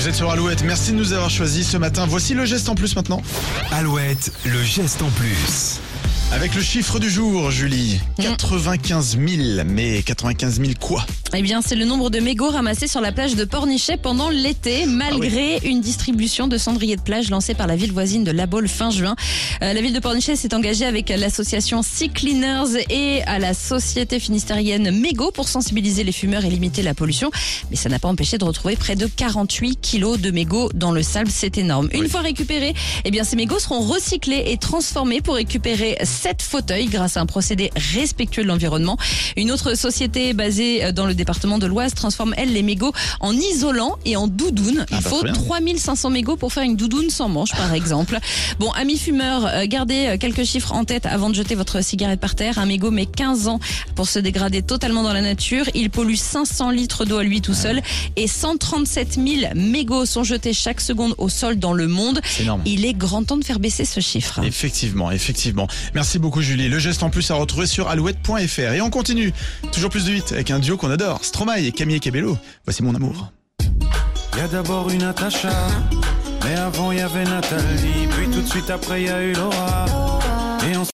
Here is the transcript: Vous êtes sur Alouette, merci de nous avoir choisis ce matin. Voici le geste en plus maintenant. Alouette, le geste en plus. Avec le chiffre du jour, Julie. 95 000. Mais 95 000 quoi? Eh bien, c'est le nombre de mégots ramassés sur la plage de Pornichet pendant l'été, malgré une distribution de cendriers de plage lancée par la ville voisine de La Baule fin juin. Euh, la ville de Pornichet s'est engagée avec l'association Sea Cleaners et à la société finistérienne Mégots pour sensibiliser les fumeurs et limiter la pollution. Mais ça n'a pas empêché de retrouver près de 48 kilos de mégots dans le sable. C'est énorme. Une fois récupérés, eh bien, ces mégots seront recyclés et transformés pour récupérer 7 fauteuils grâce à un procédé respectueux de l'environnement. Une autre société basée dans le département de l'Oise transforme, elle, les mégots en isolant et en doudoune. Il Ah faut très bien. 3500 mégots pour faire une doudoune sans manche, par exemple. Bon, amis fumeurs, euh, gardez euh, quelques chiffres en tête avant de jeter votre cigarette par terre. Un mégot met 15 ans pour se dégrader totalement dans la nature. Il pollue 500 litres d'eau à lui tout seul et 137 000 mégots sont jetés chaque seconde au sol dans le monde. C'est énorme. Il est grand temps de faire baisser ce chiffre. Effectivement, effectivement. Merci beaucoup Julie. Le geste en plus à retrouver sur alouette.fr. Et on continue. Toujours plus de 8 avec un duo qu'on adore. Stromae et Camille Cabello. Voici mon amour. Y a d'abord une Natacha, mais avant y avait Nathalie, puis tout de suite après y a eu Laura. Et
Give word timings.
Vous 0.00 0.08
êtes 0.08 0.14
sur 0.14 0.30
Alouette, 0.30 0.62
merci 0.64 0.92
de 0.92 0.96
nous 0.96 1.12
avoir 1.12 1.28
choisis 1.28 1.68
ce 1.68 1.76
matin. 1.76 2.06
Voici 2.08 2.32
le 2.32 2.46
geste 2.46 2.70
en 2.70 2.74
plus 2.74 2.96
maintenant. 2.96 3.20
Alouette, 3.70 4.32
le 4.46 4.62
geste 4.62 5.02
en 5.02 5.10
plus. 5.10 5.78
Avec 6.32 6.54
le 6.54 6.62
chiffre 6.62 6.98
du 6.98 7.10
jour, 7.10 7.50
Julie. 7.50 8.00
95 8.16 9.18
000. 9.18 9.64
Mais 9.66 10.02
95 10.02 10.58
000 10.58 10.72
quoi? 10.80 11.04
Eh 11.32 11.42
bien, 11.42 11.62
c'est 11.62 11.76
le 11.76 11.84
nombre 11.84 12.10
de 12.10 12.18
mégots 12.18 12.50
ramassés 12.50 12.88
sur 12.88 13.00
la 13.00 13.12
plage 13.12 13.36
de 13.36 13.44
Pornichet 13.44 13.96
pendant 13.96 14.30
l'été, 14.30 14.84
malgré 14.86 15.58
une 15.58 15.80
distribution 15.80 16.48
de 16.48 16.58
cendriers 16.58 16.96
de 16.96 17.02
plage 17.02 17.30
lancée 17.30 17.54
par 17.54 17.68
la 17.68 17.76
ville 17.76 17.92
voisine 17.92 18.24
de 18.24 18.32
La 18.32 18.46
Baule 18.46 18.66
fin 18.66 18.90
juin. 18.90 19.14
Euh, 19.62 19.72
la 19.72 19.80
ville 19.80 19.92
de 19.92 20.00
Pornichet 20.00 20.34
s'est 20.34 20.52
engagée 20.54 20.84
avec 20.84 21.08
l'association 21.08 21.82
Sea 21.82 22.08
Cleaners 22.08 22.84
et 22.90 23.22
à 23.26 23.38
la 23.38 23.54
société 23.54 24.18
finistérienne 24.18 24.90
Mégots 24.90 25.30
pour 25.30 25.48
sensibiliser 25.48 26.02
les 26.02 26.10
fumeurs 26.10 26.44
et 26.44 26.50
limiter 26.50 26.82
la 26.82 26.94
pollution. 26.94 27.30
Mais 27.70 27.76
ça 27.76 27.88
n'a 27.88 28.00
pas 28.00 28.08
empêché 28.08 28.36
de 28.36 28.44
retrouver 28.44 28.74
près 28.74 28.96
de 28.96 29.06
48 29.06 29.76
kilos 29.80 30.20
de 30.20 30.32
mégots 30.32 30.68
dans 30.74 30.90
le 30.90 31.04
sable. 31.04 31.30
C'est 31.30 31.58
énorme. 31.58 31.88
Une 31.92 32.08
fois 32.08 32.22
récupérés, 32.22 32.74
eh 33.04 33.10
bien, 33.12 33.22
ces 33.22 33.36
mégots 33.36 33.60
seront 33.60 33.80
recyclés 33.80 34.46
et 34.48 34.56
transformés 34.56 35.20
pour 35.20 35.36
récupérer 35.36 35.96
7 36.02 36.42
fauteuils 36.42 36.86
grâce 36.86 37.16
à 37.16 37.20
un 37.20 37.26
procédé 37.26 37.70
respectueux 37.94 38.42
de 38.42 38.48
l'environnement. 38.48 38.98
Une 39.36 39.52
autre 39.52 39.76
société 39.76 40.32
basée 40.32 40.92
dans 40.92 41.06
le 41.06 41.19
département 41.20 41.58
de 41.58 41.66
l'Oise 41.66 41.94
transforme, 41.94 42.34
elle, 42.36 42.52
les 42.52 42.62
mégots 42.62 42.92
en 43.20 43.32
isolant 43.32 43.98
et 44.04 44.16
en 44.16 44.26
doudoune. 44.26 44.84
Il 44.90 44.96
Ah 44.96 45.00
faut 45.00 45.20
très 45.20 45.32
bien. 45.32 45.42
3500 45.42 46.10
mégots 46.10 46.36
pour 46.36 46.52
faire 46.52 46.62
une 46.62 46.76
doudoune 46.76 47.10
sans 47.10 47.28
manche, 47.28 47.52
par 47.52 47.72
exemple. 47.80 48.18
Bon, 48.58 48.70
amis 48.72 48.96
fumeurs, 48.98 49.46
euh, 49.46 49.66
gardez 49.66 50.06
euh, 50.08 50.16
quelques 50.18 50.44
chiffres 50.44 50.72
en 50.72 50.84
tête 50.84 51.06
avant 51.06 51.28
de 51.30 51.34
jeter 51.34 51.54
votre 51.54 51.82
cigarette 51.82 52.20
par 52.20 52.34
terre. 52.34 52.58
Un 52.58 52.66
mégot 52.66 52.90
met 52.90 53.06
15 53.06 53.48
ans 53.48 53.60
pour 53.94 54.08
se 54.08 54.18
dégrader 54.18 54.62
totalement 54.62 55.02
dans 55.02 55.12
la 55.12 55.20
nature. 55.22 55.64
Il 55.74 55.90
pollue 55.90 56.14
500 56.14 56.70
litres 56.70 57.04
d'eau 57.04 57.18
à 57.18 57.22
lui 57.22 57.40
tout 57.40 57.54
seul 57.54 57.82
et 58.16 58.26
137 58.26 59.14
000 59.14 59.26
mégots 59.54 60.06
sont 60.06 60.24
jetés 60.24 60.52
chaque 60.52 60.80
seconde 60.80 61.14
au 61.18 61.28
sol 61.28 61.58
dans 61.58 61.72
le 61.72 61.86
monde. 61.88 62.20
C'est 62.24 62.42
énorme. 62.44 62.62
Il 62.64 62.84
est 62.84 62.94
grand 62.94 63.24
temps 63.24 63.36
de 63.36 63.44
faire 63.44 63.58
baisser 63.60 63.84
ce 63.84 64.00
chiffre. 64.00 64.40
Effectivement, 64.44 65.10
effectivement. 65.10 65.66
Merci 65.94 66.18
beaucoup 66.18 66.40
Julie. 66.42 66.68
Le 66.68 66.78
geste 66.78 67.02
en 67.02 67.10
plus 67.10 67.30
à 67.30 67.34
retrouver 67.34 67.66
sur 67.66 67.88
alouette.fr. 67.88 68.60
Et 68.72 68.80
on 68.80 68.90
continue. 68.90 69.32
Toujours 69.72 69.90
plus 69.90 70.04
de 70.04 70.12
8 70.12 70.32
avec 70.32 70.50
un 70.50 70.58
duo 70.58 70.76
qu'on 70.76 70.90
adore. 70.90 71.09
Stromae 71.22 71.66
et 71.66 71.72
Camille 71.72 72.00
Cabello. 72.00 72.36
Voici 72.64 72.82
mon 72.82 72.94
amour. 72.94 73.32
Y 74.36 74.40
a 74.40 74.48
d'abord 74.48 74.88
une 74.90 75.00
Natacha, 75.00 75.50
mais 76.44 76.54
avant 76.54 76.92
y 76.92 77.00
avait 77.00 77.24
Nathalie, 77.24 78.06
puis 78.16 78.28
tout 78.28 78.40
de 78.40 78.46
suite 78.46 78.70
après 78.70 79.02
y 79.02 79.08
a 79.08 79.22
eu 79.22 79.32
Laura. 79.32 79.86
Et 80.70 80.76